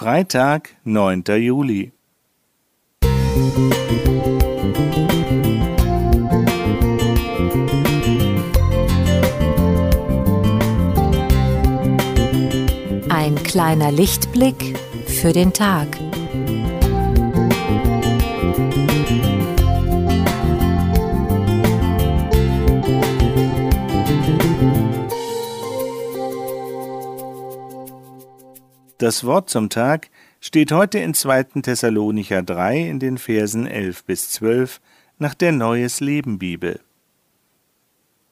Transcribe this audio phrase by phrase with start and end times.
[0.00, 1.24] Freitag, 9.
[1.36, 1.92] Juli.
[13.10, 14.74] Ein kleiner Lichtblick
[15.06, 15.88] für den Tag.
[29.00, 30.10] Das Wort zum Tag
[30.42, 31.62] steht heute in 2.
[31.62, 34.78] Thessalonicher 3 in den Versen 11 bis 12
[35.18, 36.80] nach der Neues Leben Bibel.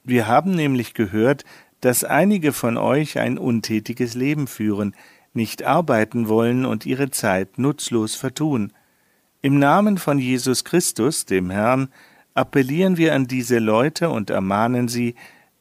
[0.04, 1.46] Wir haben nämlich gehört,
[1.80, 4.94] dass einige von euch ein untätiges Leben führen,
[5.32, 8.74] nicht arbeiten wollen und ihre Zeit nutzlos vertun.
[9.40, 11.88] Im Namen von Jesus Christus, dem Herrn,
[12.34, 15.14] appellieren wir an diese Leute und ermahnen sie,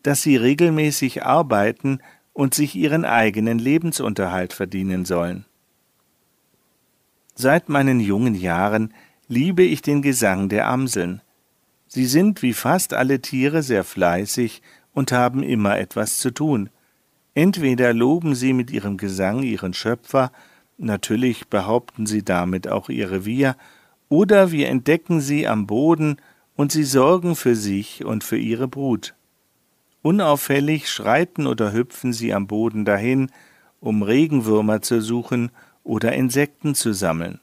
[0.04, 2.02] dass sie regelmäßig arbeiten
[2.38, 5.46] und sich ihren eigenen Lebensunterhalt verdienen sollen.
[7.34, 8.94] Seit meinen jungen Jahren
[9.27, 11.24] liebe ich den Gesang der Amseln.
[11.88, 14.62] Sie sind wie fast alle Tiere sehr fleißig
[14.93, 16.70] und haben immer etwas zu tun.
[17.34, 20.32] Entweder loben sie mit ihrem Gesang ihren Schöpfer,
[20.77, 23.55] natürlich behaupten sie damit auch ihr Revier,
[24.10, 26.18] oder wir entdecken sie am Boden
[26.55, 29.15] und sie sorgen für sich und für ihre Brut.
[30.08, 33.30] Unauffällig schreiten oder hüpfen sie am Boden dahin,
[33.82, 35.52] um Regenwürmer zu suchen
[35.84, 37.41] oder Insekten zu sammeln.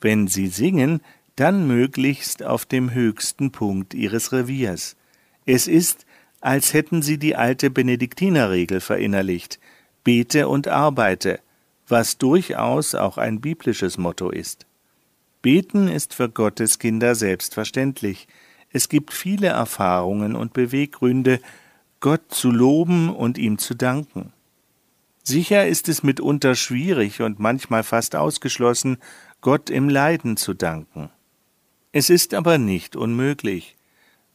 [0.00, 1.00] Wenn sie singen,
[1.34, 4.94] dann möglichst auf dem höchsten Punkt ihres Reviers.
[5.46, 6.06] Es ist,
[6.40, 9.58] als hätten sie die alte Benediktinerregel verinnerlicht,
[10.04, 11.40] bete und arbeite,
[11.88, 14.64] was durchaus auch ein biblisches Motto ist.
[15.42, 18.28] Beten ist für Gottes Kinder selbstverständlich.
[18.70, 21.40] Es gibt viele Erfahrungen und Beweggründe,
[22.00, 24.32] Gott zu loben und ihm zu danken.
[25.22, 28.96] Sicher ist es mitunter schwierig und manchmal fast ausgeschlossen,
[29.42, 31.10] Gott im Leiden zu danken.
[31.92, 33.76] Es ist aber nicht unmöglich.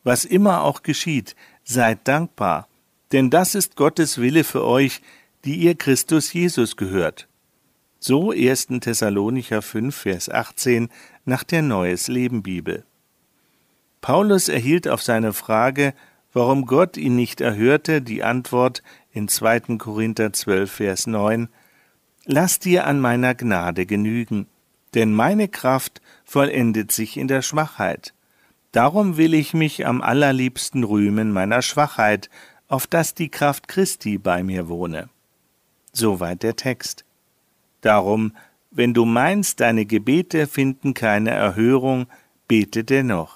[0.03, 2.67] Was immer auch geschieht, seid dankbar,
[3.11, 5.01] denn das ist Gottes Wille für euch,
[5.43, 7.27] die ihr Christus Jesus gehört.
[7.99, 8.67] So 1.
[8.81, 10.89] Thessalonicher 5, Vers 18
[11.25, 12.85] nach der Neues Leben Bibel.
[14.01, 15.95] Paulus erhielt auf seine Frage,
[16.35, 19.77] warum Gott ihn nicht erhörte, die Antwort in 2.
[19.77, 21.47] Korinther 12, Vers 9,
[22.25, 24.47] Lass dir an meiner Gnade genügen,
[24.95, 28.13] denn meine Kraft vollendet sich in der Schwachheit.
[28.73, 32.29] Darum will ich mich am allerliebsten rühmen meiner Schwachheit,
[32.67, 35.07] auf dass die Kraft Christi bei mir wohne.
[35.93, 37.05] Soweit der Text.
[37.79, 38.33] Darum,
[38.71, 42.07] wenn du meinst, deine Gebete finden keine Erhörung,
[42.49, 43.34] bete dennoch.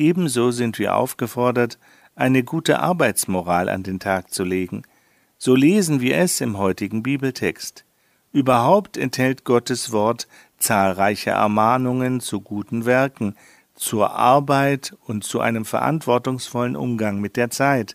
[0.00, 1.78] Ebenso sind wir aufgefordert,
[2.14, 4.84] eine gute Arbeitsmoral an den Tag zu legen.
[5.36, 7.84] So lesen wir es im heutigen Bibeltext.
[8.32, 13.36] Überhaupt enthält Gottes Wort zahlreiche Ermahnungen zu guten Werken,
[13.74, 17.94] zur Arbeit und zu einem verantwortungsvollen Umgang mit der Zeit,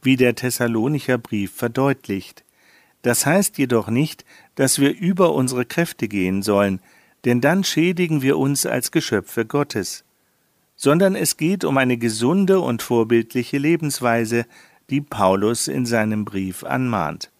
[0.00, 2.44] wie der Thessalonicher Brief verdeutlicht.
[3.02, 6.80] Das heißt jedoch nicht, dass wir über unsere Kräfte gehen sollen,
[7.26, 10.06] denn dann schädigen wir uns als Geschöpfe Gottes
[10.78, 14.46] sondern es geht um eine gesunde und vorbildliche Lebensweise,
[14.88, 17.30] die Paulus in seinem Brief anmahnt.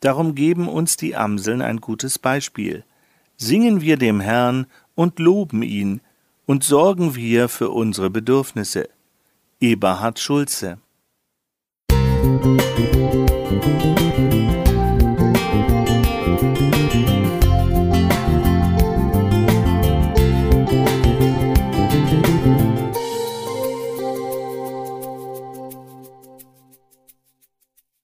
[0.00, 2.82] Darum geben uns die Amseln ein gutes Beispiel.
[3.36, 6.00] Singen wir dem Herrn und loben ihn
[6.46, 8.88] und sorgen wir für unsere Bedürfnisse.
[9.60, 10.78] Eberhard Schulze
[11.92, 12.89] Musik